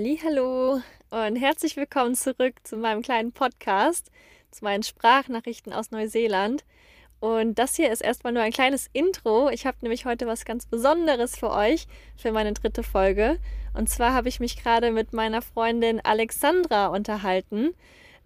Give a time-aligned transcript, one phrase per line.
[0.00, 0.80] Hallo
[1.10, 4.12] und herzlich willkommen zurück zu meinem kleinen Podcast,
[4.52, 6.64] zu meinen Sprachnachrichten aus Neuseeland.
[7.18, 9.50] Und das hier ist erstmal nur ein kleines Intro.
[9.50, 13.40] Ich habe nämlich heute was ganz Besonderes für euch, für meine dritte Folge.
[13.74, 17.74] Und zwar habe ich mich gerade mit meiner Freundin Alexandra unterhalten.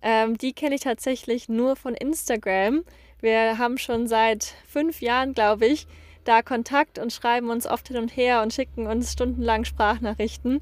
[0.03, 2.85] Ähm, die kenne ich tatsächlich nur von Instagram.
[3.23, 5.86] Wir haben schon seit fünf Jahren, glaube ich,
[6.25, 10.61] da Kontakt und schreiben uns oft hin und her und schicken uns stundenlang Sprachnachrichten.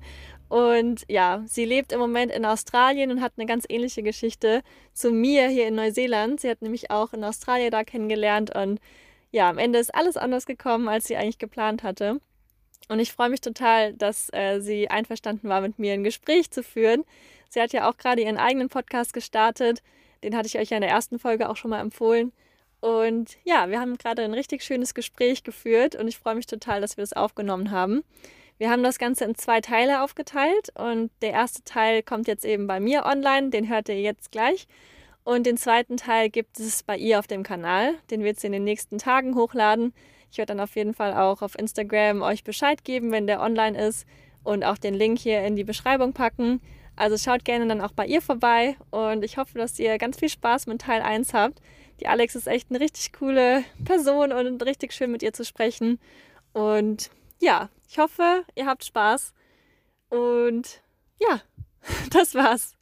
[0.51, 5.13] Und ja, sie lebt im Moment in Australien und hat eine ganz ähnliche Geschichte zu
[5.13, 6.41] mir hier in Neuseeland.
[6.41, 8.81] Sie hat nämlich auch in Australien da kennengelernt und
[9.31, 12.21] ja, am Ende ist alles anders gekommen, als sie eigentlich geplant hatte.
[12.89, 16.65] Und ich freue mich total, dass äh, sie einverstanden war, mit mir ein Gespräch zu
[16.65, 17.05] führen.
[17.49, 19.85] Sie hat ja auch gerade ihren eigenen Podcast gestartet.
[20.25, 22.33] Den hatte ich euch ja in der ersten Folge auch schon mal empfohlen.
[22.81, 26.81] Und ja, wir haben gerade ein richtig schönes Gespräch geführt und ich freue mich total,
[26.81, 28.03] dass wir das aufgenommen haben.
[28.61, 32.67] Wir haben das Ganze in zwei Teile aufgeteilt und der erste Teil kommt jetzt eben
[32.67, 34.69] bei mir online, den hört ihr jetzt gleich.
[35.25, 38.53] Und den zweiten Teil gibt es bei ihr auf dem Kanal, den wird sie in
[38.53, 39.95] den nächsten Tagen hochladen.
[40.31, 43.83] Ich werde dann auf jeden Fall auch auf Instagram euch Bescheid geben, wenn der online
[43.83, 44.07] ist
[44.45, 46.61] und auch den Link hier in die Beschreibung packen.
[46.97, 50.29] Also schaut gerne dann auch bei ihr vorbei und ich hoffe, dass ihr ganz viel
[50.29, 51.63] Spaß mit Teil 1 habt.
[52.01, 55.99] Die Alex ist echt eine richtig coole Person und richtig schön mit ihr zu sprechen.
[56.53, 59.35] Und ja, ich hoffe, ihr habt Spaß.
[60.11, 60.83] Und
[61.19, 61.41] ja,
[62.11, 62.77] das war's.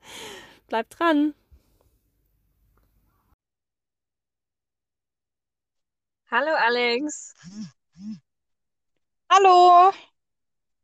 [0.68, 1.34] Bleibt dran.
[6.30, 7.34] Hallo Alex.
[9.30, 9.92] Hallo.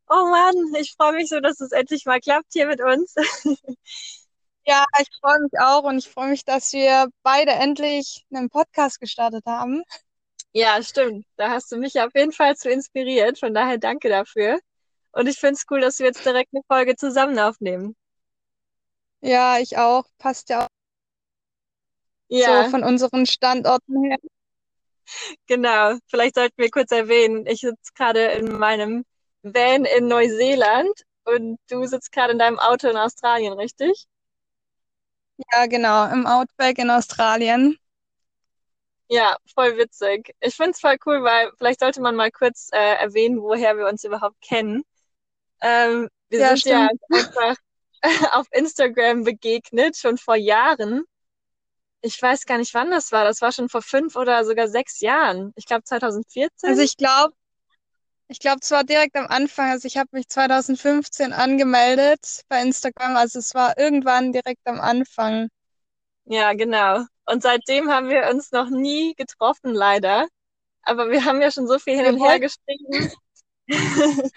[0.09, 3.13] Oh Mann, ich freue mich so, dass es endlich mal klappt hier mit uns.
[4.67, 8.99] Ja, ich freue mich auch und ich freue mich, dass wir beide endlich einen Podcast
[8.99, 9.83] gestartet haben.
[10.55, 11.25] Ja, stimmt.
[11.37, 13.39] Da hast du mich auf jeden Fall zu inspiriert.
[13.39, 14.59] Von daher danke dafür.
[15.11, 17.95] Und ich finde es cool, dass wir jetzt direkt eine Folge zusammen aufnehmen.
[19.21, 20.05] Ja, ich auch.
[20.19, 20.67] Passt ja auch
[22.35, 24.17] so Ja, von unseren Standorten her.
[25.47, 25.97] genau.
[26.07, 29.05] Vielleicht sollten wir kurz erwähnen, ich sitze gerade in meinem
[29.43, 30.91] Van in Neuseeland
[31.25, 34.05] und du sitzt gerade in deinem Auto in Australien, richtig?
[35.51, 37.77] Ja, genau, im Outback in Australien.
[39.09, 40.33] Ja, voll witzig.
[40.39, 43.87] Ich finde es voll cool, weil vielleicht sollte man mal kurz äh, erwähnen, woher wir
[43.87, 44.83] uns überhaupt kennen.
[45.61, 46.91] Ähm, wir Ja, sind ja stimmt.
[47.11, 47.57] einfach
[48.33, 51.05] auf Instagram begegnet, schon vor Jahren.
[52.01, 53.25] Ich weiß gar nicht, wann das war.
[53.25, 55.51] Das war schon vor fünf oder sogar sechs Jahren.
[55.57, 55.83] Ich glaube
[56.63, 56.83] Also 2014.
[56.83, 57.33] ich glaube,
[58.29, 59.71] ich glaube, es war direkt am Anfang.
[59.71, 63.17] Also ich habe mich 2015 angemeldet bei Instagram.
[63.17, 65.49] Also es war irgendwann direkt am Anfang.
[66.25, 67.05] Ja, genau.
[67.25, 70.27] Und seitdem haben wir uns noch nie getroffen, leider.
[70.83, 73.11] Aber wir haben ja schon so viel hin Wir und her geschrieben.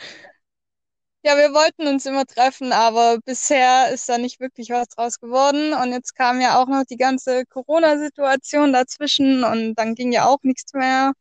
[1.22, 5.75] ja, wir wollten uns immer treffen, aber bisher ist da nicht wirklich was draus geworden.
[5.75, 10.38] Und jetzt kam ja auch noch die ganze Corona-Situation dazwischen und dann ging ja auch
[10.43, 11.12] nichts mehr.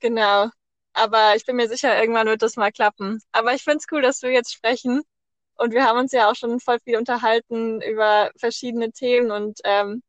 [0.00, 0.50] Genau.
[0.94, 3.22] Aber ich bin mir sicher, irgendwann wird das mal klappen.
[3.32, 5.02] Aber ich finde es cool, dass wir jetzt sprechen.
[5.56, 10.02] Und wir haben uns ja auch schon voll viel unterhalten über verschiedene Themen und ähm,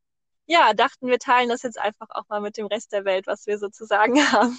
[0.46, 3.48] ja, dachten, wir teilen das jetzt einfach auch mal mit dem Rest der Welt, was
[3.48, 4.58] wir so zu sagen haben.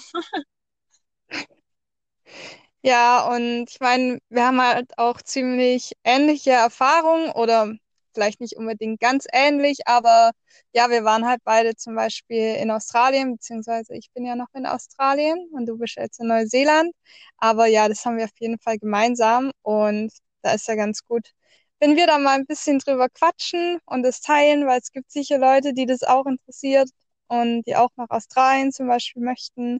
[2.81, 7.73] Ja, und ich meine, wir haben halt auch ziemlich ähnliche Erfahrungen oder
[8.13, 10.31] vielleicht nicht unbedingt ganz ähnlich, aber
[10.73, 14.65] ja, wir waren halt beide zum Beispiel in Australien, beziehungsweise ich bin ja noch in
[14.67, 16.93] Australien und du bist jetzt in Neuseeland.
[17.37, 20.11] Aber ja, das haben wir auf jeden Fall gemeinsam und
[20.45, 21.31] da ist ja ganz gut,
[21.79, 25.37] wenn wir da mal ein bisschen drüber quatschen und das teilen, weil es gibt sicher
[25.39, 26.89] Leute, die das auch interessiert
[27.27, 29.79] und die auch nach Australien zum Beispiel möchten.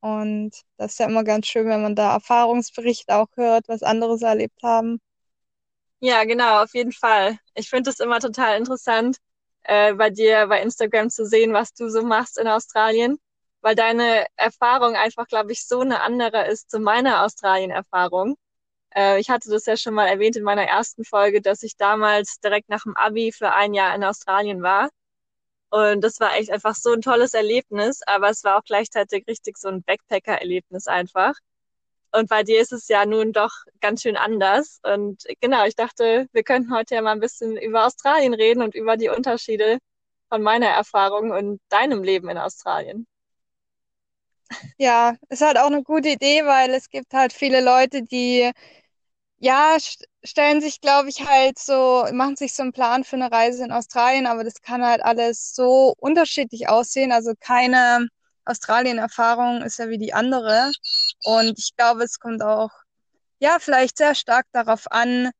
[0.00, 4.18] Und das ist ja immer ganz schön, wenn man da Erfahrungsberichte auch hört, was andere
[4.18, 5.00] so erlebt haben.
[6.00, 7.38] Ja, genau, auf jeden Fall.
[7.54, 9.18] Ich finde es immer total interessant,
[9.64, 13.18] äh, bei dir bei Instagram zu sehen, was du so machst in Australien,
[13.60, 18.36] weil deine Erfahrung einfach, glaube ich, so eine andere ist zu meiner Australien-Erfahrung.
[18.94, 22.40] Äh, ich hatte das ja schon mal erwähnt in meiner ersten Folge, dass ich damals
[22.40, 24.90] direkt nach dem Abi für ein Jahr in Australien war.
[25.70, 29.58] Und das war echt einfach so ein tolles Erlebnis, aber es war auch gleichzeitig richtig
[29.58, 31.34] so ein Backpacker-Erlebnis einfach.
[32.12, 34.80] Und bei dir ist es ja nun doch ganz schön anders.
[34.82, 38.74] Und genau, ich dachte, wir könnten heute ja mal ein bisschen über Australien reden und
[38.74, 39.78] über die Unterschiede
[40.28, 43.06] von meiner Erfahrung und deinem Leben in Australien.
[44.78, 48.50] Ja, ist halt auch eine gute Idee, weil es gibt halt viele Leute, die,
[49.40, 53.32] ja, st stellen sich, glaube ich, halt so, machen sich so einen Plan für eine
[53.32, 57.12] Reise in Australien, aber das kann halt alles so unterschiedlich aussehen.
[57.12, 58.08] Also keine
[58.46, 60.72] Australien-Erfahrung ist ja wie die andere.
[61.24, 62.70] Und ich glaube, es kommt auch,
[63.40, 65.30] ja, vielleicht sehr stark darauf an,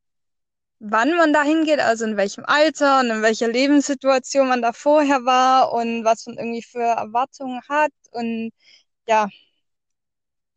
[0.81, 5.25] wann man da hingeht, also in welchem Alter und in welcher Lebenssituation man da vorher
[5.25, 8.53] war und was man irgendwie für Erwartungen hat und
[9.09, 9.29] ja.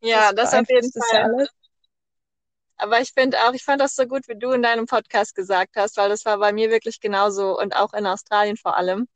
[0.02, 1.20] Ja, das, das auf jeden Fall.
[1.20, 1.50] Ja alles.
[2.84, 5.78] Aber ich finde auch, ich fand das so gut, wie du in deinem Podcast gesagt
[5.78, 9.08] hast, weil das war bei mir wirklich genauso und auch in Australien vor allem.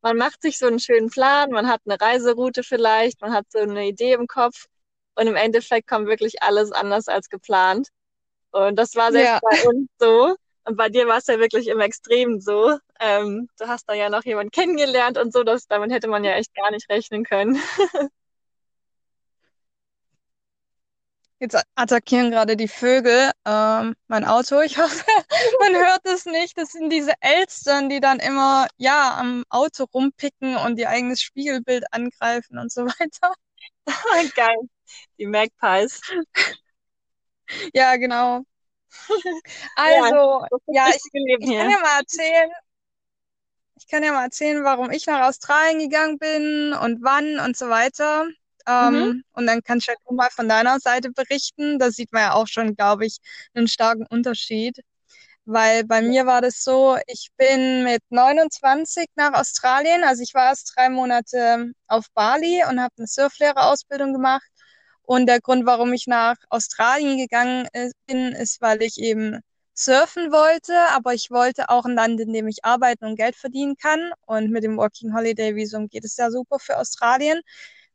[0.00, 3.58] Man macht sich so einen schönen Plan, man hat eine Reiseroute vielleicht, man hat so
[3.58, 4.66] eine Idee im Kopf
[5.16, 7.88] und im Endeffekt kommt wirklich alles anders als geplant.
[8.52, 9.40] Und das war selbst ja.
[9.42, 10.36] bei uns so.
[10.64, 12.78] Und bei dir war es ja wirklich im Extrem so.
[13.00, 16.34] Ähm, du hast da ja noch jemanden kennengelernt und so, dass damit hätte man ja
[16.34, 17.58] echt gar nicht rechnen können.
[21.38, 24.60] Jetzt attackieren gerade die Vögel ähm, mein Auto.
[24.60, 25.04] Ich hoffe,
[25.60, 26.56] man hört es nicht.
[26.56, 31.84] Das sind diese Elstern, die dann immer ja am Auto rumpicken und ihr eigenes Spiegelbild
[31.92, 33.34] angreifen und so weiter.
[34.34, 34.56] Geil.
[35.18, 36.00] Die Magpies.
[37.74, 38.42] Ja, genau.
[39.76, 42.50] Also, ja, ja ich, ich kann ja mal erzählen,
[43.76, 47.68] ich kann ja mal erzählen, warum ich nach Australien gegangen bin und wann und so
[47.68, 48.26] weiter.
[48.66, 49.24] Ähm, mhm.
[49.32, 51.78] Und dann kannst du mal von deiner Seite berichten.
[51.78, 53.18] Da sieht man ja auch schon, glaube ich,
[53.54, 54.80] einen starken Unterschied.
[55.44, 60.46] Weil bei mir war das so, ich bin mit 29 nach Australien, also ich war
[60.48, 64.46] erst drei Monate auf Bali und habe eine Surflehrerausbildung gemacht.
[65.02, 69.40] Und der Grund, warum ich nach Australien gegangen äh, bin, ist, weil ich eben
[69.72, 73.76] surfen wollte, aber ich wollte auch ein Land, in dem ich arbeiten und Geld verdienen
[73.76, 74.10] kann.
[74.26, 77.40] Und mit dem Working Holiday Visum geht es ja super für Australien.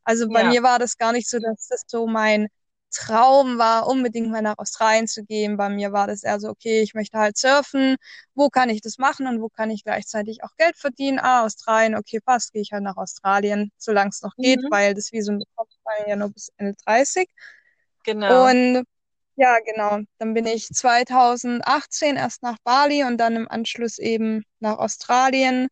[0.04, 0.50] Also bei ja.
[0.50, 2.48] mir war das gar nicht so, dass das so mein
[2.92, 5.58] Traum war, unbedingt mal nach Australien zu gehen.
[5.58, 7.96] Bei mir war das eher so, okay, ich möchte halt surfen.
[8.36, 11.20] Wo kann ich das machen und wo kann ich gleichzeitig auch Geld verdienen?
[11.20, 14.44] Ah, Australien, okay, passt, gehe ich halt nach Australien, solange es noch mhm.
[14.44, 17.30] geht, weil das Visum bekommt man ja nur bis Ende 30.
[18.04, 18.50] Genau.
[18.50, 18.84] Und
[19.36, 20.00] ja, genau.
[20.20, 25.68] Dann bin ich 2018 erst nach Bali und dann im Anschluss eben nach Australien.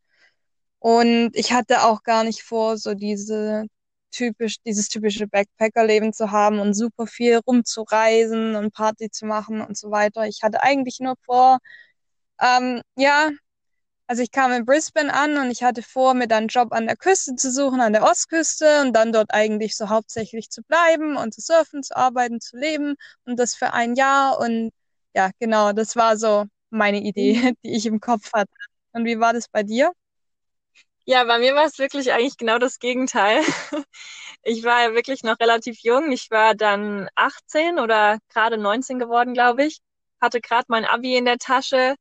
[0.79, 3.65] Und ich hatte auch gar nicht vor, so diese
[4.11, 9.77] typisch, dieses typische Backpacker-Leben zu haben und super viel rumzureisen und Party zu machen und
[9.77, 10.25] so weiter.
[10.27, 11.59] Ich hatte eigentlich nur vor,
[12.41, 13.29] ähm, ja,
[14.07, 16.87] also ich kam in Brisbane an und ich hatte vor, mir dann einen Job an
[16.87, 21.15] der Küste zu suchen, an der Ostküste und dann dort eigentlich so hauptsächlich zu bleiben
[21.17, 22.95] und zu surfen, zu arbeiten, zu leben
[23.25, 24.71] und das für ein Jahr und
[25.13, 27.55] ja, genau, das war so meine Idee, mhm.
[27.63, 28.51] die ich im Kopf hatte.
[28.93, 29.91] Und wie war das bei dir?
[31.09, 33.41] Ja, bei mir war es wirklich eigentlich genau das Gegenteil.
[34.43, 36.11] Ich war ja wirklich noch relativ jung.
[36.13, 39.79] Ich war dann 18 oder gerade 19 geworden, glaube ich.
[40.21, 41.95] Hatte gerade mein Abi in der Tasche.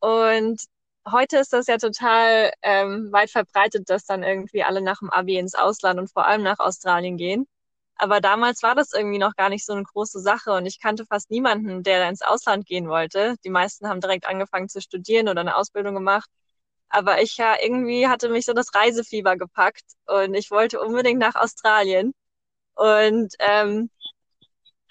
[0.00, 0.60] Und
[1.10, 5.38] heute ist das ja total ähm, weit verbreitet, dass dann irgendwie alle nach dem Abi
[5.38, 7.46] ins Ausland und vor allem nach Australien gehen.
[7.96, 11.06] Aber damals war das irgendwie noch gar nicht so eine große Sache und ich kannte
[11.06, 13.36] fast niemanden, der ins Ausland gehen wollte.
[13.44, 16.30] Die meisten haben direkt angefangen zu studieren oder eine Ausbildung gemacht.
[16.88, 21.34] Aber ich ja irgendwie hatte mich so das Reisefieber gepackt und ich wollte unbedingt nach
[21.34, 22.14] Australien.
[22.74, 23.90] Und ähm,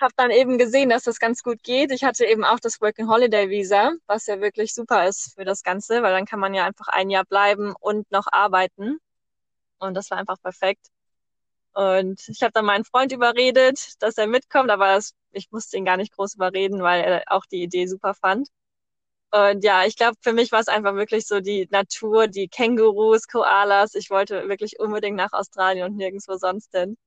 [0.04, 1.92] habe dann eben gesehen, dass das ganz gut geht.
[1.92, 5.64] Ich hatte eben auch das Working Holiday Visa, was ja wirklich super ist für das
[5.64, 8.98] Ganze, weil dann kann man ja einfach ein Jahr bleiben und noch arbeiten.
[9.80, 10.88] Und das war einfach perfekt.
[11.74, 15.86] Und ich habe dann meinen Freund überredet, dass er mitkommt, aber das, ich musste ihn
[15.86, 18.50] gar nicht groß überreden, weil er auch die Idee super fand.
[19.34, 23.28] Und ja, ich glaube, für mich war es einfach wirklich so die Natur, die Kängurus,
[23.28, 23.96] Koalas.
[23.96, 26.98] Ich wollte wirklich unbedingt nach Australien und nirgendwo sonst hin.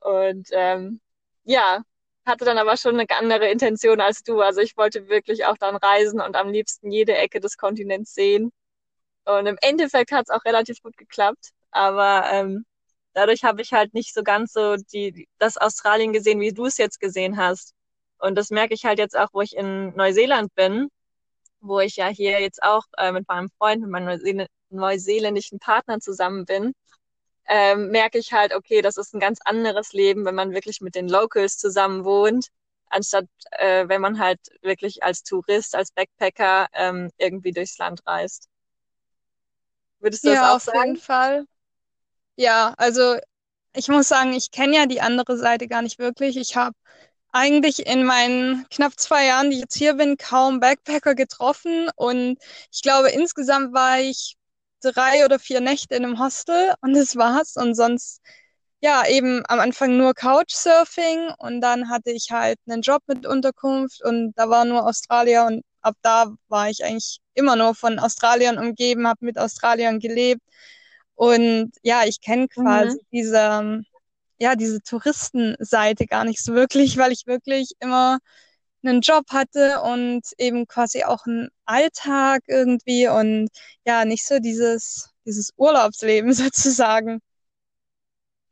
[0.00, 1.00] Und ähm,
[1.44, 1.82] ja,
[2.26, 4.40] hatte dann aber schon eine andere Intention als du.
[4.40, 8.52] Also ich wollte wirklich auch dann reisen und am liebsten jede Ecke des Kontinents sehen.
[9.26, 11.50] Und im Endeffekt hat es auch relativ gut geklappt.
[11.72, 12.66] Aber ähm,
[13.14, 16.78] dadurch habe ich halt nicht so ganz so die, das Australien gesehen, wie du es
[16.78, 17.74] jetzt gesehen hast.
[18.18, 20.88] Und das merke ich halt jetzt auch, wo ich in Neuseeland bin
[21.62, 26.00] wo ich ja hier jetzt auch äh, mit meinem Freund, mit meinem Neuseel neuseeländischen Partner
[26.00, 26.72] zusammen bin,
[27.46, 30.94] ähm, merke ich halt, okay, das ist ein ganz anderes Leben, wenn man wirklich mit
[30.94, 32.48] den Locals zusammen wohnt,
[32.86, 38.48] anstatt äh, wenn man halt wirklich als Tourist, als Backpacker ähm, irgendwie durchs Land reist.
[40.00, 40.78] Würdest du ja, das auch auf sagen?
[40.78, 41.44] auf jeden Fall.
[42.36, 43.16] Ja, also
[43.74, 46.36] ich muss sagen, ich kenne ja die andere Seite gar nicht wirklich.
[46.36, 46.74] Ich habe
[47.32, 51.88] eigentlich in meinen knapp zwei Jahren, die ich jetzt hier bin, kaum Backpacker getroffen.
[51.96, 52.38] Und
[52.70, 54.36] ich glaube, insgesamt war ich
[54.82, 57.56] drei oder vier Nächte in einem Hostel und das war's.
[57.56, 58.20] Und sonst,
[58.80, 64.04] ja, eben am Anfang nur Couchsurfing und dann hatte ich halt einen Job mit Unterkunft
[64.04, 68.58] und da war nur Australier und ab da war ich eigentlich immer nur von Australiern
[68.58, 70.42] umgeben, habe mit Australiern gelebt.
[71.14, 73.06] Und ja, ich kenne quasi mhm.
[73.12, 73.82] diese
[74.42, 78.18] ja, diese Touristenseite gar nicht so wirklich, weil ich wirklich immer
[78.84, 83.48] einen Job hatte und eben quasi auch einen Alltag irgendwie und
[83.86, 87.20] ja, nicht so dieses, dieses Urlaubsleben sozusagen.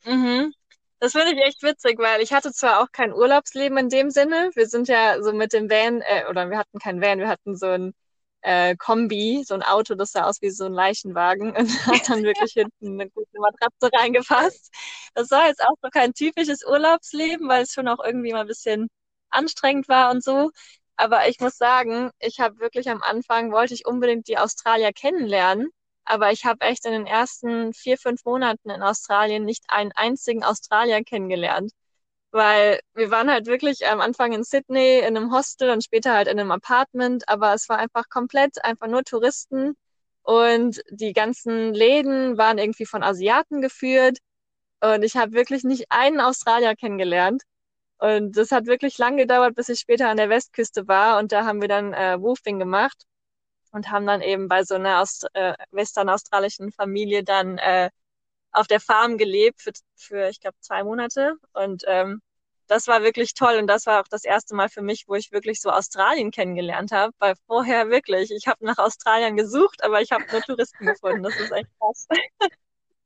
[0.04, 0.52] Mhm.
[1.00, 4.50] Das finde ich echt witzig, weil ich hatte zwar auch kein Urlaubsleben in dem Sinne.
[4.54, 7.56] Wir sind ja so mit dem Van, äh, oder wir hatten kein Van, wir hatten
[7.56, 7.94] so ein
[8.42, 12.22] äh, Kombi, so ein Auto, das sah aus wie so ein Leichenwagen und hat dann
[12.24, 14.70] wirklich hinten eine gute Matratze reingefasst.
[15.14, 18.46] Das war jetzt auch so kein typisches Urlaubsleben, weil es schon auch irgendwie mal ein
[18.46, 18.88] bisschen
[19.30, 20.50] anstrengend war und so.
[20.96, 25.70] Aber ich muss sagen, ich habe wirklich am Anfang, wollte ich unbedingt die Australier kennenlernen.
[26.04, 30.44] Aber ich habe echt in den ersten vier, fünf Monaten in Australien nicht einen einzigen
[30.44, 31.72] Australier kennengelernt.
[32.32, 36.28] Weil wir waren halt wirklich am Anfang in Sydney in einem Hostel und später halt
[36.28, 39.74] in einem Apartment, aber es war einfach komplett einfach nur Touristen
[40.22, 44.18] und die ganzen Läden waren irgendwie von Asiaten geführt
[44.80, 47.42] und ich habe wirklich nicht einen Australier kennengelernt.
[47.98, 51.18] Und das hat wirklich lang gedauert, bis ich später an der Westküste war.
[51.18, 53.04] Und da haben wir dann äh, Woofing gemacht
[53.72, 57.90] und haben dann eben bei so einer Aust äh, western-australischen Familie dann äh,
[58.52, 61.34] auf der Farm gelebt für, für ich glaube, zwei Monate.
[61.52, 62.20] Und ähm,
[62.66, 63.56] das war wirklich toll.
[63.56, 66.92] Und das war auch das erste Mal für mich, wo ich wirklich so Australien kennengelernt
[66.92, 67.12] habe.
[67.18, 71.22] Weil vorher wirklich, ich habe nach Australien gesucht, aber ich habe nur Touristen gefunden.
[71.22, 72.06] Das ist echt krass.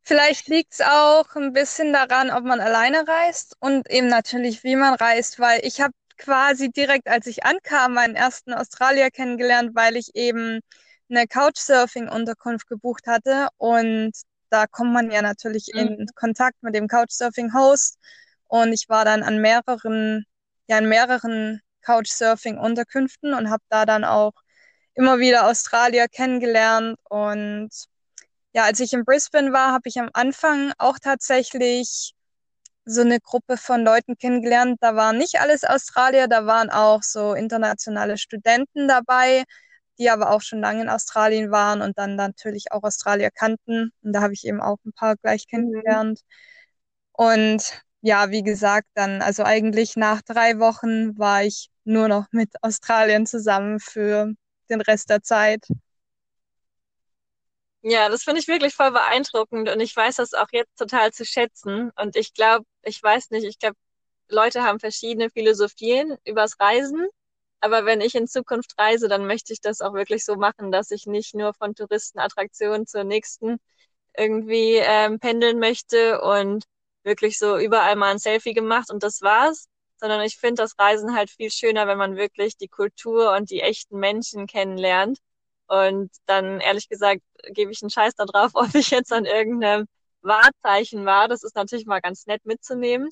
[0.06, 4.76] Vielleicht liegt es auch ein bisschen daran, ob man alleine reist und eben natürlich, wie
[4.76, 9.96] man reist, weil ich habe quasi direkt, als ich ankam, meinen ersten Australier kennengelernt, weil
[9.96, 10.60] ich eben
[11.08, 14.12] eine Couchsurfing-Unterkunft gebucht hatte und
[14.54, 15.80] da kommt man ja natürlich mhm.
[15.80, 17.98] in Kontakt mit dem Couchsurfing-Host
[18.46, 20.24] und ich war dann an mehreren,
[20.68, 24.32] ja, in mehreren Couchsurfing-Unterkünften und habe da dann auch
[24.94, 27.70] immer wieder Australier kennengelernt und
[28.52, 32.14] ja, als ich in Brisbane war, habe ich am Anfang auch tatsächlich
[32.84, 34.78] so eine Gruppe von Leuten kennengelernt.
[34.80, 39.42] Da waren nicht alles Australier, da waren auch so internationale Studenten dabei,
[39.98, 43.92] die aber auch schon lange in Australien waren und dann natürlich auch Australier kannten.
[44.02, 45.56] Und da habe ich eben auch ein paar gleich mhm.
[45.56, 46.20] kennengelernt.
[46.20, 47.24] Mhm.
[47.24, 52.50] Und ja, wie gesagt, dann, also eigentlich nach drei Wochen war ich nur noch mit
[52.62, 54.32] Australien zusammen für
[54.68, 55.66] den Rest der Zeit.
[57.82, 61.24] Ja, das finde ich wirklich voll beeindruckend und ich weiß das auch jetzt total zu
[61.26, 61.90] schätzen.
[61.96, 63.76] Und ich glaube, ich weiß nicht, ich glaube,
[64.28, 67.06] Leute haben verschiedene Philosophien übers Reisen.
[67.64, 70.90] Aber wenn ich in Zukunft reise, dann möchte ich das auch wirklich so machen, dass
[70.90, 73.56] ich nicht nur von Touristenattraktion zur nächsten
[74.16, 76.64] irgendwie ähm, pendeln möchte und
[77.04, 81.16] wirklich so überall mal ein Selfie gemacht und das war's, sondern ich finde das Reisen
[81.16, 85.18] halt viel schöner, wenn man wirklich die Kultur und die echten Menschen kennenlernt
[85.66, 89.86] und dann, ehrlich gesagt, gebe ich einen Scheiß darauf, ob ich jetzt an irgendeinem
[90.20, 91.28] Wahrzeichen war.
[91.28, 93.08] Das ist natürlich mal ganz nett mitzunehmen.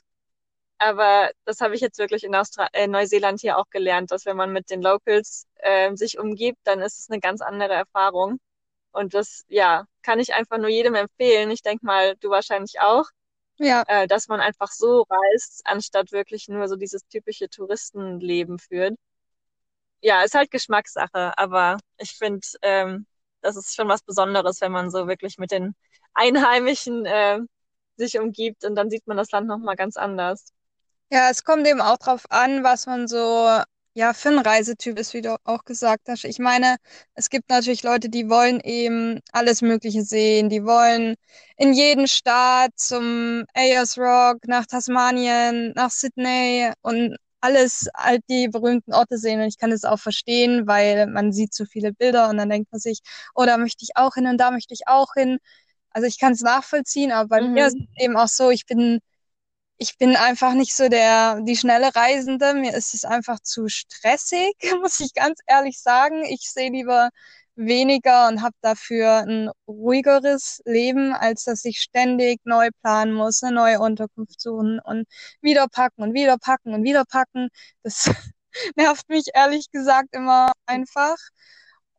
[0.83, 4.37] Aber das habe ich jetzt wirklich in, Austra in Neuseeland hier auch gelernt, dass wenn
[4.37, 8.39] man mit den Locals äh, sich umgibt, dann ist es eine ganz andere Erfahrung.
[8.93, 11.51] Und das, ja, kann ich einfach nur jedem empfehlen.
[11.51, 13.07] Ich denke mal, du wahrscheinlich auch.
[13.59, 13.85] Ja.
[13.87, 18.97] Äh, dass man einfach so reist, anstatt wirklich nur so dieses typische Touristenleben führt
[20.03, 23.07] ja, ist halt Geschmackssache, aber ich finde, ähm,
[23.41, 25.75] das ist schon was Besonderes, wenn man so wirklich mit den
[26.15, 27.41] Einheimischen äh,
[27.97, 30.53] sich umgibt und dann sieht man das Land nochmal ganz anders.
[31.13, 33.47] Ja, es kommt eben auch drauf an, was man so,
[33.93, 36.25] ja, für ein Reisetyp ist, wie du auch gesagt hast.
[36.25, 36.77] Ich meine,
[37.15, 40.49] es gibt natürlich Leute, die wollen eben alles Mögliche sehen.
[40.49, 41.17] Die wollen
[41.59, 48.95] in jeden Staat zum Ayers Rock, nach Tasmanien, nach Sydney und alles halt die berühmten
[48.95, 52.39] Orte sehen und ich kann es auch verstehen, weil man sieht so viele Bilder und
[52.39, 53.01] dann denkt man sich,
[53.35, 55.39] oh, da möchte ich auch hin und da möchte ich auch hin.
[55.91, 57.53] Also ich kann es nachvollziehen, aber bei mhm.
[57.53, 59.01] mir ist es eben auch so, ich bin
[59.83, 64.55] ich bin einfach nicht so der die schnelle Reisende, mir ist es einfach zu stressig,
[64.81, 66.25] muss ich ganz ehrlich sagen.
[66.25, 67.11] Ich sehe lieber
[67.57, 73.57] weniger und habe dafür ein ruhigeres Leben, als dass ich ständig neu planen muss, eine
[73.57, 75.07] neue Unterkunft suchen und
[75.41, 77.49] wieder packen und wieder packen und wieder packen.
[77.83, 78.09] Das
[78.77, 81.17] nervt mich ehrlich gesagt immer einfach.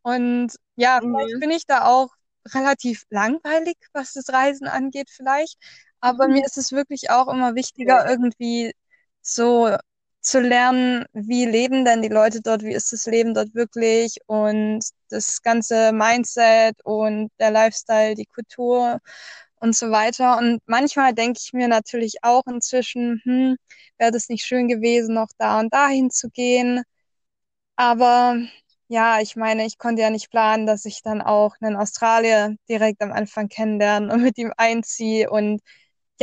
[0.03, 1.15] Und ja, mhm.
[1.17, 2.09] vielleicht bin ich da auch
[2.53, 5.57] relativ langweilig, was das Reisen angeht, vielleicht.
[6.03, 6.33] Aber mhm.
[6.33, 8.73] mir ist es wirklich auch immer wichtiger, irgendwie
[9.21, 9.75] so
[10.19, 14.81] zu lernen, wie leben denn die Leute dort, wie ist das Leben dort wirklich und
[15.09, 18.99] das ganze Mindset und der Lifestyle, die Kultur
[19.55, 20.37] und so weiter.
[20.39, 23.55] Und manchmal denke ich mir natürlich auch inzwischen, hm,
[23.97, 26.83] wäre das nicht schön gewesen, noch da und dahin zu gehen.
[27.77, 28.37] Aber
[28.89, 33.01] ja, ich meine, ich konnte ja nicht planen, dass ich dann auch einen Australier direkt
[33.01, 35.61] am Anfang kennenlerne und mit ihm einziehe und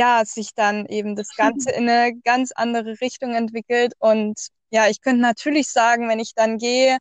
[0.01, 3.93] ja, sich dann eben das Ganze in eine ganz andere Richtung entwickelt.
[3.99, 4.39] Und
[4.71, 6.97] ja, ich könnte natürlich sagen, wenn ich dann gehe,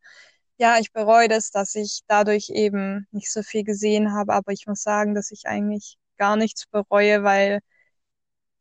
[0.58, 4.66] ja, ich bereue das, dass ich dadurch eben nicht so viel gesehen habe, aber ich
[4.66, 7.60] muss sagen, dass ich eigentlich gar nichts bereue, weil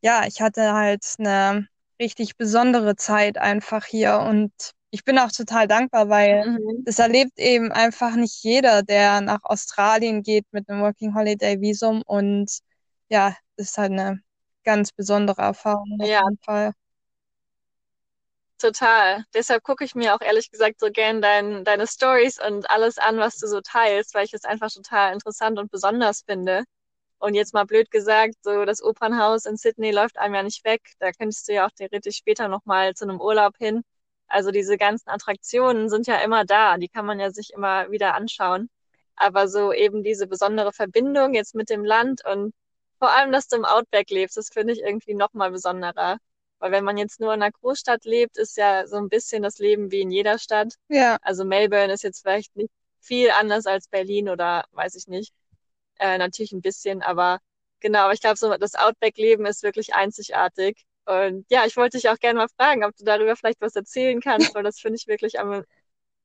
[0.02, 1.66] ja, ich hatte halt eine
[2.00, 4.52] richtig besondere Zeit einfach hier und
[4.90, 6.84] ich bin auch total dankbar, weil mhm.
[6.84, 12.02] das erlebt eben einfach nicht jeder, der nach Australien geht mit einem Working Holiday Visum
[12.06, 12.50] und
[13.10, 14.22] ja, das ist halt eine
[14.64, 16.22] ganz besondere Erfahrung auf ja.
[16.24, 16.72] jeden Fall.
[18.58, 19.24] Total.
[19.32, 23.16] Deshalb gucke ich mir auch ehrlich gesagt so gern dein, deine Stories und alles an,
[23.18, 26.64] was du so teilst, weil ich es einfach total interessant und besonders finde.
[27.18, 30.82] Und jetzt mal blöd gesagt, so das Opernhaus in Sydney läuft einem ja nicht weg.
[31.00, 33.82] Da könntest du ja auch theoretisch später nochmal zu einem Urlaub hin.
[34.28, 36.76] Also diese ganzen Attraktionen sind ja immer da.
[36.78, 38.70] Die kann man ja sich immer wieder anschauen.
[39.16, 42.52] Aber so eben diese besondere Verbindung jetzt mit dem Land und
[43.00, 46.18] vor allem, dass du im Outback lebst, das finde ich irgendwie nochmal besonderer.
[46.60, 49.58] Weil wenn man jetzt nur in einer Großstadt lebt, ist ja so ein bisschen das
[49.58, 50.74] Leben wie in jeder Stadt.
[50.88, 51.16] Ja.
[51.22, 55.32] Also Melbourne ist jetzt vielleicht nicht viel anders als Berlin oder weiß ich nicht.
[55.98, 57.40] Äh, natürlich ein bisschen, aber
[57.80, 60.84] genau, ich glaube, so das Outback-Leben ist wirklich einzigartig.
[61.06, 64.20] Und ja, ich wollte dich auch gerne mal fragen, ob du darüber vielleicht was erzählen
[64.20, 65.64] kannst, weil das finde ich wirklich am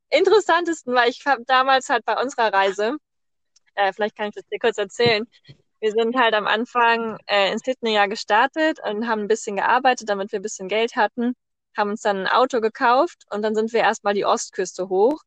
[0.10, 2.98] interessantesten, weil ich habe damals halt bei unserer Reise,
[3.76, 5.28] äh, vielleicht kann ich das dir kurz erzählen,
[5.86, 10.10] wir sind halt am Anfang äh, in Sydney ja gestartet und haben ein bisschen gearbeitet,
[10.10, 11.36] damit wir ein bisschen Geld hatten,
[11.78, 15.22] haben uns dann ein Auto gekauft und dann sind wir erstmal die Ostküste hoch,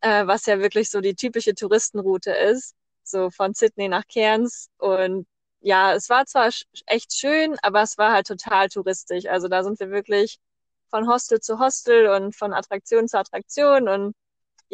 [0.00, 5.26] äh, was ja wirklich so die typische Touristenroute ist, so von Sydney nach Cairns und
[5.60, 6.50] ja, es war zwar
[6.86, 9.26] echt schön, aber es war halt total touristisch.
[9.26, 10.36] Also da sind wir wirklich
[10.88, 14.14] von Hostel zu Hostel und von Attraktion zu Attraktion und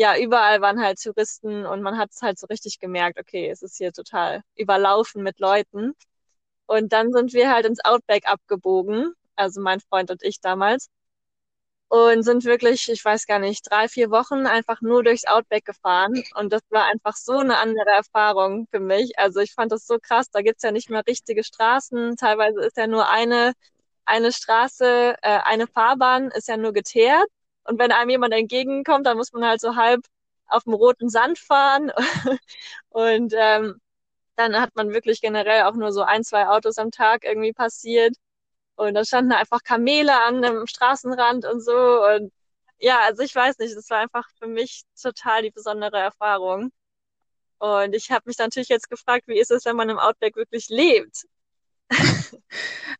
[0.00, 3.60] ja, überall waren halt Touristen und man hat es halt so richtig gemerkt, okay, es
[3.62, 5.92] ist hier total überlaufen mit Leuten.
[6.66, 10.88] Und dann sind wir halt ins Outback abgebogen, also mein Freund und ich damals.
[11.88, 16.22] Und sind wirklich, ich weiß gar nicht, drei, vier Wochen einfach nur durchs Outback gefahren.
[16.34, 19.18] Und das war einfach so eine andere Erfahrung für mich.
[19.18, 20.30] Also ich fand das so krass.
[20.30, 22.16] Da gibt's ja nicht mehr richtige Straßen.
[22.16, 23.52] Teilweise ist ja nur eine,
[24.06, 27.26] eine Straße, äh, eine Fahrbahn ist ja nur geteert.
[27.64, 30.00] Und wenn einem jemand entgegenkommt, dann muss man halt so halb
[30.46, 31.92] auf dem roten Sand fahren.
[32.90, 33.80] und ähm,
[34.36, 38.16] dann hat man wirklich generell auch nur so ein, zwei Autos am Tag irgendwie passiert.
[38.76, 41.74] Und da standen einfach Kamele an dem Straßenrand und so.
[42.06, 42.32] Und
[42.78, 46.72] ja, also ich weiß nicht, das war einfach für mich total die besondere Erfahrung.
[47.58, 50.68] Und ich habe mich natürlich jetzt gefragt, wie ist es, wenn man im Outback wirklich
[50.70, 51.26] lebt?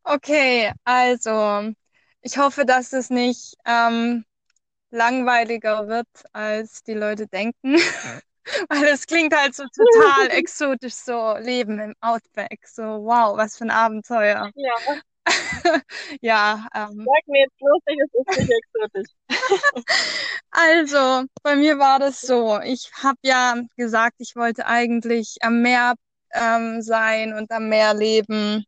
[0.05, 1.73] okay, also
[2.20, 4.25] ich hoffe, dass es nicht ähm,
[4.90, 7.76] langweiliger wird, als die Leute denken.
[8.68, 12.66] Weil es klingt halt so total exotisch, so Leben im Outback.
[12.66, 14.50] So, wow, was für ein Abenteuer.
[14.55, 14.74] Ja.
[16.20, 16.66] ja.
[16.74, 17.07] Ähm.
[17.07, 19.12] Sag mir jetzt bloß nicht, es ist nicht exotisch.
[20.50, 22.61] also, bei mir war das so.
[22.61, 25.94] Ich habe ja gesagt, ich wollte eigentlich am Meer
[26.33, 28.64] ähm, sein und am Meer leben.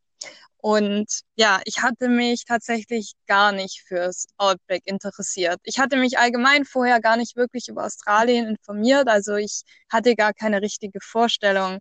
[0.62, 5.58] Und ja, ich hatte mich tatsächlich gar nicht fürs Outback interessiert.
[5.64, 9.08] Ich hatte mich allgemein vorher gar nicht wirklich über Australien informiert.
[9.08, 11.80] Also ich hatte gar keine richtige Vorstellung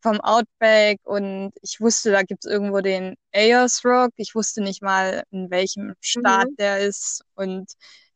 [0.00, 4.12] vom Outback und ich wusste, da gibt's irgendwo den Ayers Rock.
[4.16, 6.56] Ich wusste nicht mal, in welchem Staat mhm.
[6.56, 7.22] der ist.
[7.34, 7.70] Und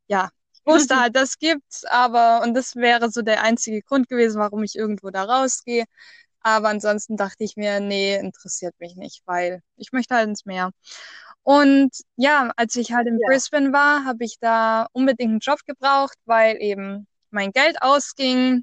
[0.09, 4.40] ja, ich wusste halt, das gibt's, aber, und das wäre so der einzige Grund gewesen,
[4.40, 5.85] warum ich irgendwo da rausgehe.
[6.46, 10.70] Aber ansonsten dachte ich mir, nee, interessiert mich nicht, weil ich möchte halt ins Meer.
[11.42, 13.26] Und ja, als ich halt in ja.
[13.26, 18.62] Brisbane war, habe ich da unbedingt einen Job gebraucht, weil eben mein Geld ausging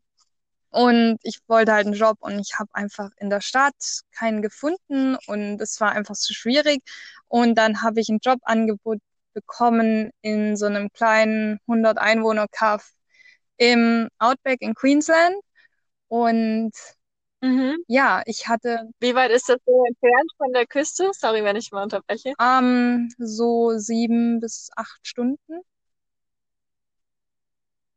[0.69, 3.75] und ich wollte halt einen Job und ich habe einfach in der Stadt
[4.13, 6.81] keinen gefunden und es war einfach zu schwierig.
[7.27, 8.99] Und dann habe ich ein Jobangebot
[9.33, 12.93] bekommen in so einem kleinen 100 Einwohner Kaff
[13.57, 15.35] im Outback in Queensland
[16.07, 16.71] und
[17.43, 17.83] Mhm.
[17.87, 18.89] Ja, ich hatte.
[19.01, 21.11] Wie weit ist das so entfernt von der Küste?
[21.11, 22.33] Sorry, wenn ich mal unterbreche.
[22.41, 25.59] Ähm, so sieben bis acht Stunden.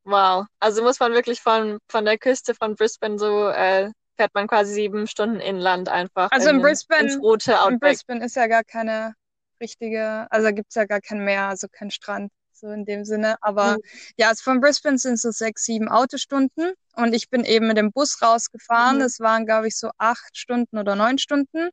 [0.03, 0.47] Wow.
[0.59, 4.75] Also muss man wirklich von, von der Küste von Brisbane so, äh, fährt man quasi
[4.75, 6.29] sieben Stunden inland einfach.
[6.33, 7.73] Also in, in Brisbane, ins rote Outback.
[7.73, 9.15] in Brisbane ist ja gar keine
[9.61, 13.37] richtige, also gibt's ja gar kein Meer, also kein Strand so in dem Sinne.
[13.41, 13.83] Aber mhm.
[14.17, 17.77] ja, also von Brisbane sind es so sechs, sieben Autostunden und ich bin eben mit
[17.77, 18.97] dem Bus rausgefahren.
[18.97, 19.01] Mhm.
[19.01, 21.71] Das waren, glaube ich, so acht Stunden oder neun Stunden.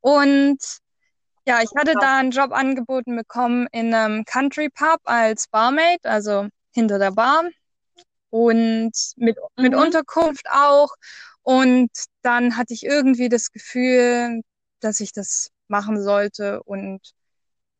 [0.00, 0.58] Und
[1.46, 6.48] ja, ich hatte da einen Job angeboten bekommen in einem Country Pub als Barmaid, also
[6.72, 7.44] hinter der Bar
[8.30, 9.62] und mit, mhm.
[9.62, 10.94] mit Unterkunft auch.
[11.42, 11.90] Und
[12.22, 14.42] dann hatte ich irgendwie das Gefühl,
[14.80, 17.00] dass ich das machen sollte und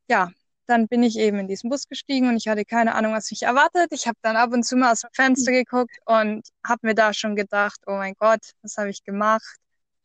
[0.08, 0.30] ja,
[0.66, 3.42] dann bin ich eben in diesen Bus gestiegen und ich hatte keine Ahnung, was mich
[3.42, 3.88] erwartet.
[3.92, 7.12] Ich habe dann ab und zu mal aus dem Fenster geguckt und habe mir da
[7.12, 9.56] schon gedacht, oh mein Gott, was habe ich gemacht?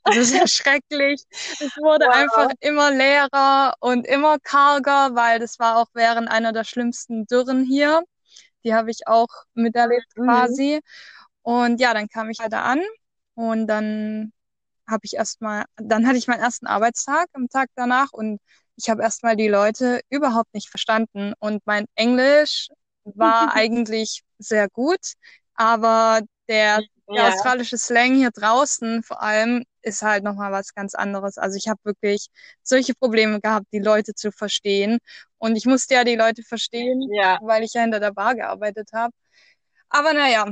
[0.03, 1.23] Das ist ja schrecklich.
[1.31, 2.15] Es wurde wow.
[2.15, 7.63] einfach immer leerer und immer karger, weil das war auch während einer der schlimmsten Dürren
[7.63, 8.03] hier.
[8.63, 10.23] Die habe ich auch miterlebt mhm.
[10.23, 10.81] quasi.
[11.43, 12.81] Und ja, dann kam ich halt da an
[13.35, 14.33] und dann
[14.87, 18.39] habe ich erstmal, dann hatte ich meinen ersten Arbeitstag am Tag danach und
[18.75, 22.69] ich habe erstmal die Leute überhaupt nicht verstanden und mein Englisch
[23.03, 25.13] war eigentlich sehr gut,
[25.55, 27.27] aber der, der ja.
[27.29, 31.37] australische Slang hier draußen vor allem ist halt nochmal was ganz anderes.
[31.37, 32.27] Also ich habe wirklich
[32.61, 34.99] solche Probleme gehabt, die Leute zu verstehen.
[35.37, 37.39] Und ich musste ja die Leute verstehen, ja.
[37.41, 39.13] weil ich ja hinter der Bar gearbeitet habe.
[39.89, 40.45] Aber naja,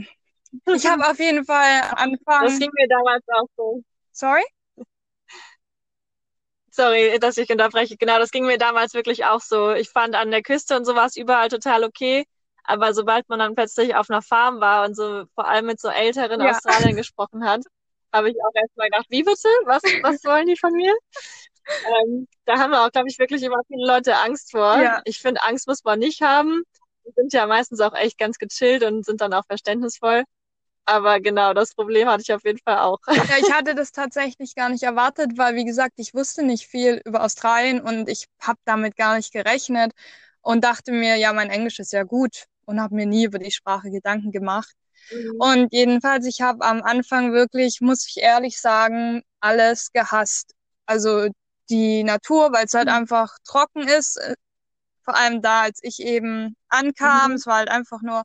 [0.66, 2.46] ich habe auf jeden Fall angefangen.
[2.46, 3.84] Das ging mir damals auch so.
[4.12, 4.44] Sorry?
[6.80, 7.98] Sorry, dass ich unterbreche.
[7.98, 9.74] Genau, das ging mir damals wirklich auch so.
[9.74, 12.26] Ich fand an der Küste und sowas überall total okay.
[12.64, 15.90] Aber sobald man dann plötzlich auf einer Farm war und so vor allem mit so
[15.90, 16.52] älteren ja.
[16.52, 17.64] Australiern gesprochen hat,
[18.14, 19.50] habe ich auch erstmal gedacht, wie bitte?
[19.66, 20.96] Was, was wollen die von mir?
[21.68, 24.82] ähm, da haben wir auch, glaube ich, wirklich immer viele Leute Angst vor.
[24.82, 25.02] Ja.
[25.04, 26.64] Ich finde, Angst muss man nicht haben.
[27.06, 30.24] Die sind ja meistens auch echt ganz gechillt und sind dann auch verständnisvoll.
[30.90, 32.98] Aber genau, das Problem hatte ich auf jeden Fall auch.
[33.08, 37.00] Ja, ich hatte das tatsächlich gar nicht erwartet, weil, wie gesagt, ich wusste nicht viel
[37.06, 39.94] über Australien und ich habe damit gar nicht gerechnet
[40.42, 43.52] und dachte mir, ja, mein Englisch ist ja gut und habe mir nie über die
[43.52, 44.74] Sprache Gedanken gemacht.
[45.12, 45.36] Mhm.
[45.38, 50.56] Und jedenfalls, ich habe am Anfang wirklich, muss ich ehrlich sagen, alles gehasst.
[50.88, 51.30] Also
[51.70, 52.96] die Natur, weil es halt mhm.
[52.96, 54.18] einfach trocken ist.
[54.18, 54.34] Äh,
[55.06, 57.36] vor allem da, als ich eben ankam, mhm.
[57.36, 58.24] es war halt einfach nur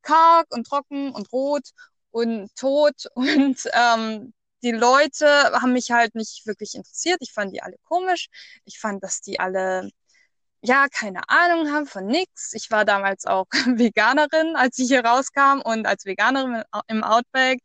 [0.00, 1.68] karg und trocken und rot
[2.16, 7.18] und tot und ähm, die Leute haben mich halt nicht wirklich interessiert.
[7.20, 8.28] Ich fand die alle komisch.
[8.64, 9.90] Ich fand, dass die alle
[10.62, 12.54] ja, keine Ahnung haben von nix.
[12.54, 17.60] Ich war damals auch Veganerin, als ich hier rauskam und als Veganerin im Outback.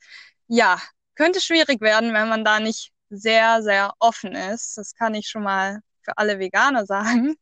[0.47, 0.79] Ja,
[1.15, 4.77] könnte schwierig werden, wenn man da nicht sehr, sehr offen ist.
[4.77, 7.35] Das kann ich schon mal für alle Veganer sagen.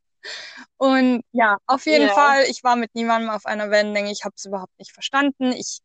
[0.78, 2.14] Und ja, auf jeden yeah.
[2.14, 4.12] Fall, ich war mit niemandem auf einer Wellenlänge.
[4.12, 5.52] Ich habe es überhaupt nicht verstanden.
[5.52, 5.82] Ich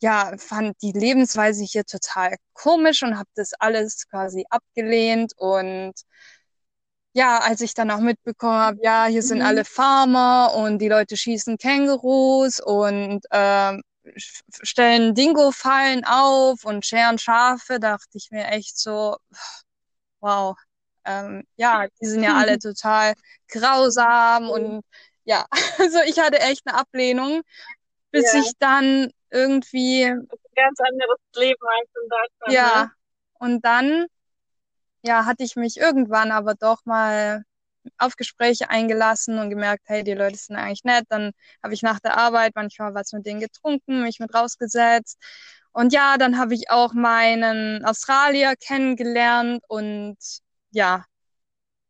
[0.00, 5.32] ja, fand die Lebensweise hier total komisch und habe das alles quasi abgelehnt.
[5.36, 5.94] Und
[7.12, 9.46] ja, als ich dann auch mitbekommen habe, ja, hier sind mhm.
[9.46, 13.78] alle Farmer und die Leute schießen Kängurus und äh,
[14.62, 19.16] stellen Dingo-Fallen auf und scheren Schafe, dachte ich mir echt so,
[20.20, 20.56] wow,
[21.04, 23.14] ähm, ja, die sind ja alle total
[23.48, 24.82] grausam und
[25.24, 25.46] ja,
[25.78, 27.42] also ich hatte echt eine Ablehnung,
[28.10, 28.40] bis ja.
[28.40, 30.04] ich dann irgendwie.
[30.04, 32.52] ein ganz anderes Leben als in Deutschland.
[32.52, 32.84] Ja.
[32.84, 32.92] Ne?
[33.38, 34.06] Und dann,
[35.02, 37.44] ja, hatte ich mich irgendwann aber doch mal
[37.96, 41.04] auf Gespräche eingelassen und gemerkt, hey, die Leute sind eigentlich nett.
[41.08, 45.18] Dann habe ich nach der Arbeit manchmal was mit denen getrunken, mich mit rausgesetzt.
[45.72, 50.16] Und ja, dann habe ich auch meinen Australier kennengelernt und
[50.70, 51.04] ja,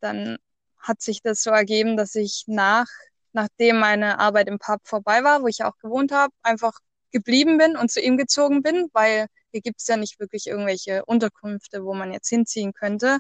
[0.01, 0.39] dann
[0.79, 2.87] hat sich das so ergeben, dass ich nach,
[3.33, 6.79] nachdem meine Arbeit im Pub vorbei war, wo ich auch gewohnt habe, einfach
[7.13, 11.05] geblieben bin und zu ihm gezogen bin, weil hier gibt es ja nicht wirklich irgendwelche
[11.07, 13.19] Unterkünfte, wo man jetzt hinziehen könnte.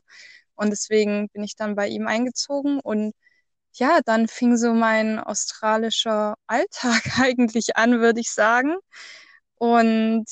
[0.56, 3.14] Und deswegen bin ich dann bei ihm eingezogen und
[3.74, 8.76] ja, dann fing so mein australischer Alltag eigentlich an, würde ich sagen.
[9.56, 10.26] Und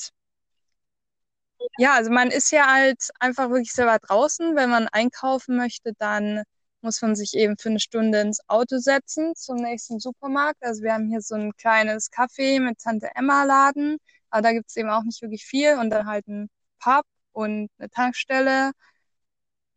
[1.77, 4.55] ja, also man ist ja halt einfach wirklich weit draußen.
[4.55, 6.43] Wenn man einkaufen möchte, dann
[6.81, 10.63] muss man sich eben für eine Stunde ins Auto setzen zum nächsten Supermarkt.
[10.63, 13.97] Also wir haben hier so ein kleines Café mit Tante Emma Laden,
[14.29, 17.89] aber da gibt's eben auch nicht wirklich viel und dann halt ein Pub und eine
[17.89, 18.71] Tankstelle,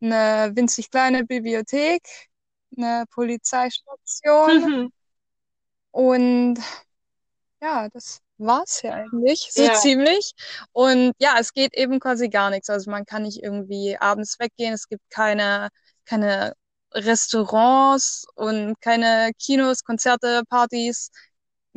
[0.01, 2.03] eine winzig kleine Bibliothek,
[2.77, 4.91] eine Polizeistation mhm.
[5.91, 6.59] und
[7.61, 9.73] ja, das war's ja eigentlich so ja.
[9.75, 10.33] ziemlich.
[10.71, 12.69] Und ja, es geht eben quasi gar nichts.
[12.71, 14.73] Also man kann nicht irgendwie abends weggehen.
[14.73, 15.69] Es gibt keine
[16.05, 16.55] keine
[16.93, 21.11] Restaurants und keine Kinos, Konzerte, Partys,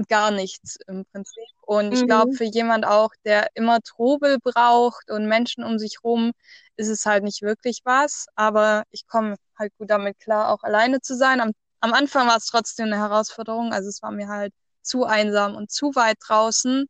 [0.09, 1.45] gar nichts im Prinzip.
[1.63, 2.07] Und ich mhm.
[2.07, 6.33] glaube, für jemand auch, der immer Trubel braucht und Menschen um sich rum,
[6.77, 8.27] ist es halt nicht wirklich was.
[8.35, 11.41] Aber ich komme halt gut damit klar, auch alleine zu sein.
[11.41, 13.73] Am, am Anfang war es trotzdem eine Herausforderung.
[13.73, 16.87] Also es war mir halt zu einsam und zu weit draußen.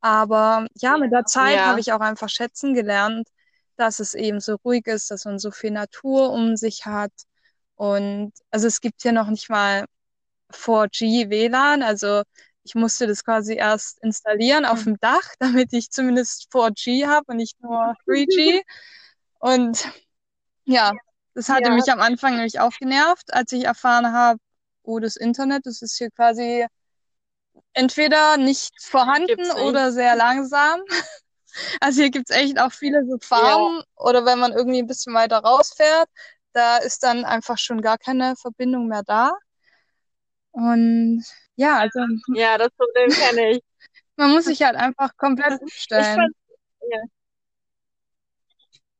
[0.00, 1.66] Aber ja, mit der Zeit ja.
[1.66, 3.28] habe ich auch einfach schätzen gelernt,
[3.76, 7.12] dass es eben so ruhig ist, dass man so viel Natur um sich hat
[7.82, 9.86] und also es gibt hier noch nicht mal
[10.52, 12.22] 4G WLAN, also
[12.62, 17.38] ich musste das quasi erst installieren auf dem Dach, damit ich zumindest 4G habe und
[17.38, 18.60] nicht nur 3G.
[19.40, 19.88] Und
[20.64, 20.92] ja,
[21.34, 21.74] das hatte ja.
[21.74, 24.38] mich am Anfang nämlich auch genervt, als ich erfahren habe,
[24.84, 26.64] oh, das Internet, das ist hier quasi
[27.72, 30.80] entweder nicht vorhanden oder sehr langsam.
[31.80, 33.84] Also hier gibt's echt auch viele so Farmen ja.
[33.96, 36.08] oder wenn man irgendwie ein bisschen weiter rausfährt,
[36.52, 39.32] da ist dann einfach schon gar keine Verbindung mehr da.
[40.52, 41.24] Und
[41.56, 42.00] ja, also.
[42.34, 43.62] Ja, das Problem kenne ich.
[44.16, 46.32] man muss sich halt einfach komplett umstellen.
[46.90, 47.02] ja.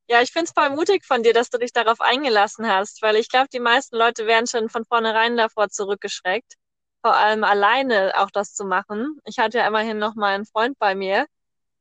[0.08, 3.16] Ja, ich finde es voll mutig von dir, dass du dich darauf eingelassen hast, weil
[3.16, 6.54] ich glaube, die meisten Leute wären schon von vornherein davor zurückgeschreckt,
[7.00, 9.18] vor allem alleine auch das zu machen.
[9.24, 11.26] Ich hatte ja immerhin noch mal einen Freund bei mir,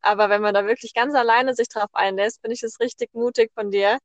[0.02, 3.52] aber wenn man da wirklich ganz alleine sich drauf einlässt, finde ich es richtig mutig
[3.54, 3.98] von dir.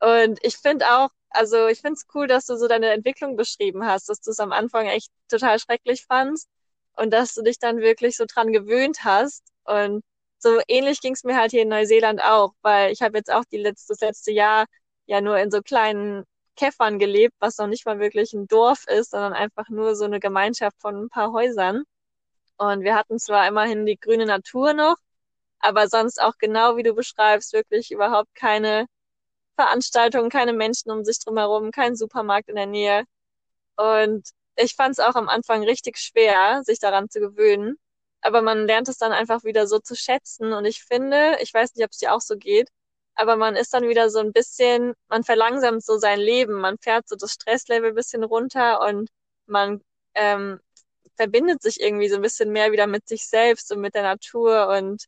[0.00, 3.86] Und ich finde auch, also ich finde es cool, dass du so deine Entwicklung beschrieben
[3.86, 6.48] hast, dass du es am Anfang echt total schrecklich fandst
[6.96, 10.02] und dass du dich dann wirklich so dran gewöhnt hast und
[10.38, 13.44] so ähnlich ging es mir halt hier in Neuseeland auch, weil ich habe jetzt auch
[13.50, 14.66] die letzte, das letzte Jahr
[15.06, 16.24] ja nur in so kleinen
[16.56, 20.20] Käffern gelebt, was noch nicht mal wirklich ein Dorf ist, sondern einfach nur so eine
[20.20, 21.84] Gemeinschaft von ein paar Häusern.
[22.58, 24.96] Und wir hatten zwar immerhin die grüne Natur noch,
[25.60, 28.86] aber sonst auch genau wie du beschreibst, wirklich überhaupt keine
[29.56, 33.04] Veranstaltungen, keine Menschen um sich drumherum, kein Supermarkt in der Nähe.
[33.76, 37.78] Und ich fand es auch am Anfang richtig schwer, sich daran zu gewöhnen
[38.26, 40.52] aber man lernt es dann einfach wieder so zu schätzen.
[40.52, 42.68] Und ich finde, ich weiß nicht, ob es dir auch so geht,
[43.14, 47.08] aber man ist dann wieder so ein bisschen, man verlangsamt so sein Leben, man fährt
[47.08, 49.08] so das Stresslevel ein bisschen runter und
[49.46, 49.80] man
[50.14, 50.60] ähm,
[51.16, 54.68] verbindet sich irgendwie so ein bisschen mehr wieder mit sich selbst und mit der Natur
[54.68, 55.04] und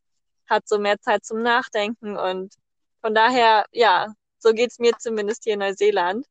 [0.48, 2.16] hat so mehr Zeit zum Nachdenken.
[2.16, 2.54] Und
[3.02, 6.26] von daher, ja, so geht's mir zumindest hier in Neuseeland.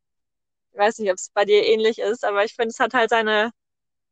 [0.71, 3.09] Ich weiß nicht, ob es bei dir ähnlich ist, aber ich finde, es hat halt
[3.09, 3.51] seine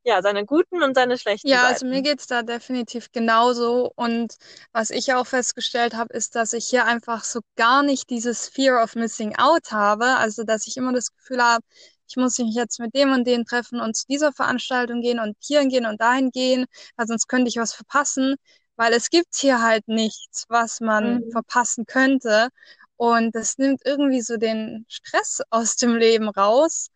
[0.06, 1.74] ja, seine guten und seine schlechten Ja, Seiten.
[1.74, 3.92] also mir geht's da definitiv genauso.
[3.96, 4.36] Und
[4.72, 8.84] was ich auch festgestellt habe, ist, dass ich hier einfach so gar nicht dieses Fear
[8.84, 10.06] of Missing Out habe.
[10.18, 11.64] Also, dass ich immer das Gefühl habe,
[12.08, 15.36] ich muss mich jetzt mit dem und dem treffen und zu dieser Veranstaltung gehen und
[15.40, 16.66] hier gehen und dahin gehen,
[16.98, 18.36] weil sonst könnte ich was verpassen.
[18.78, 21.32] Weil es gibt hier halt nichts, was man mhm.
[21.32, 22.50] verpassen könnte.
[22.98, 26.90] Und das nimmt irgendwie so den Stress aus dem Leben raus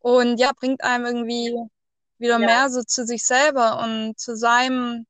[0.00, 1.54] und ja, bringt einem irgendwie
[2.18, 2.46] wieder ja.
[2.46, 5.06] mehr so zu sich selber und zu seinem,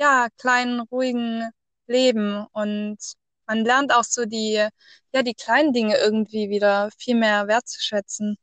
[0.00, 1.50] ja, kleinen, ruhigen
[1.86, 2.46] Leben.
[2.52, 2.98] Und
[3.46, 4.66] man lernt auch so die,
[5.12, 8.36] ja, die kleinen Dinge irgendwie wieder viel mehr wertzuschätzen.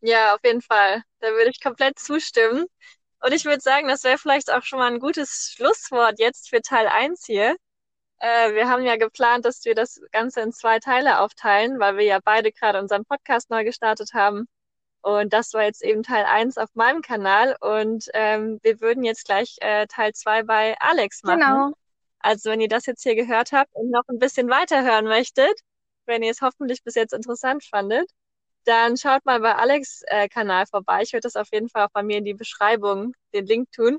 [0.00, 1.02] Ja, auf jeden Fall.
[1.20, 2.66] Da würde ich komplett zustimmen.
[3.20, 6.62] Und ich würde sagen, das wäre vielleicht auch schon mal ein gutes Schlusswort jetzt für
[6.62, 7.56] Teil 1 hier.
[8.18, 12.04] Äh, wir haben ja geplant, dass wir das Ganze in zwei Teile aufteilen, weil wir
[12.04, 14.48] ja beide gerade unseren Podcast neu gestartet haben.
[15.02, 17.56] Und das war jetzt eben Teil 1 auf meinem Kanal.
[17.60, 21.40] Und ähm, wir würden jetzt gleich äh, Teil 2 bei Alex machen.
[21.40, 21.72] Genau.
[22.18, 25.60] Also wenn ihr das jetzt hier gehört habt und noch ein bisschen weiter hören möchtet,
[26.06, 28.10] wenn ihr es hoffentlich bis jetzt interessant fandet,
[28.64, 31.02] dann schaut mal bei Alex äh, Kanal vorbei.
[31.02, 33.98] Ich würde das auf jeden Fall auch bei mir in die Beschreibung den Link tun.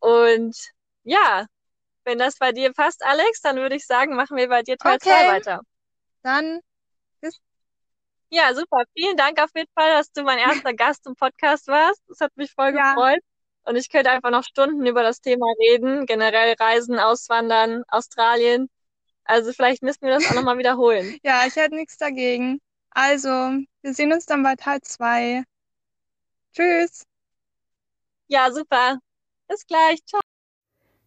[0.00, 0.56] Und
[1.04, 1.46] ja,
[2.04, 4.98] wenn das bei dir passt, Alex, dann würde ich sagen, machen wir bei dir Teil
[4.98, 5.28] 2 okay.
[5.28, 5.60] weiter.
[6.22, 6.60] Dann
[8.34, 8.82] ja, super.
[8.96, 12.02] Vielen Dank auf jeden Fall, dass du mein erster Gast im Podcast warst.
[12.08, 12.94] Das hat mich voll ja.
[12.94, 13.20] gefreut.
[13.62, 16.04] Und ich könnte einfach noch Stunden über das Thema reden.
[16.06, 18.68] Generell Reisen, Auswandern, Australien.
[19.22, 21.16] Also vielleicht müssen wir das auch nochmal wiederholen.
[21.22, 22.60] Ja, ich hätte nichts dagegen.
[22.90, 25.44] Also, wir sehen uns dann bei Teil 2.
[26.52, 27.04] Tschüss.
[28.26, 28.98] Ja, super.
[29.48, 30.04] Bis gleich.
[30.06, 30.20] Ciao.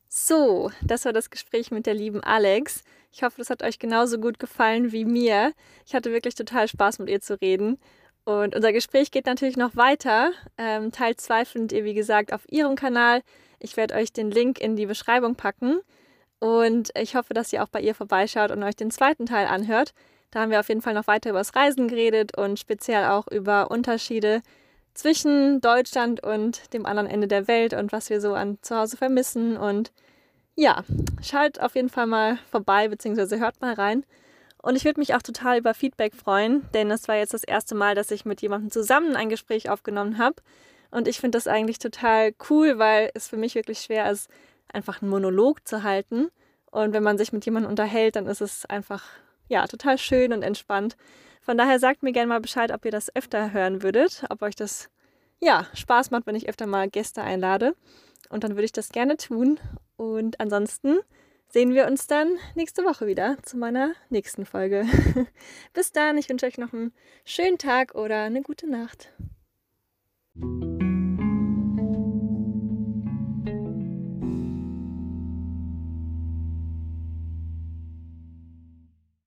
[0.10, 2.84] So, das war das Gespräch mit der lieben Alex.
[3.12, 5.54] Ich hoffe, das hat euch genauso gut gefallen wie mir.
[5.86, 7.78] Ich hatte wirklich total Spaß, mit ihr zu reden.
[8.24, 10.32] Und unser Gespräch geht natürlich noch weiter.
[10.58, 13.22] Ähm, Teil 2 findet ihr, wie gesagt, auf ihrem Kanal.
[13.60, 15.80] Ich werde euch den Link in die Beschreibung packen.
[16.40, 19.94] Und ich hoffe, dass ihr auch bei ihr vorbeischaut und euch den zweiten Teil anhört.
[20.32, 23.28] Da haben wir auf jeden Fall noch weiter über das Reisen geredet und speziell auch
[23.28, 24.42] über Unterschiede
[24.98, 28.98] zwischen Deutschland und dem anderen Ende der Welt und was wir so an zu Hause
[28.98, 29.92] vermissen und
[30.56, 30.84] ja,
[31.22, 34.04] schaut auf jeden Fall mal vorbei, beziehungsweise hört mal rein.
[34.60, 37.76] Und ich würde mich auch total über Feedback freuen, denn es war jetzt das erste
[37.76, 40.38] Mal, dass ich mit jemandem zusammen ein Gespräch aufgenommen habe.
[40.90, 44.32] Und ich finde das eigentlich total cool, weil es für mich wirklich schwer ist,
[44.74, 46.30] einfach einen Monolog zu halten.
[46.72, 49.04] Und wenn man sich mit jemandem unterhält, dann ist es einfach,
[49.48, 50.98] ja, total schön und entspannt.
[51.48, 54.58] Von daher sagt mir gerne mal Bescheid, ob ihr das öfter hören würdet, ob euch
[54.58, 54.90] das,
[55.40, 57.74] ja, Spaß macht, wenn ich öfter mal Gäste einlade.
[58.28, 59.58] Und dann würde ich das gerne tun.
[59.96, 60.98] Und ansonsten
[61.48, 64.86] sehen wir uns dann nächste Woche wieder zu meiner nächsten Folge.
[65.74, 66.92] Bis dann, ich wünsche euch noch einen
[67.24, 69.14] schönen Tag oder eine gute Nacht.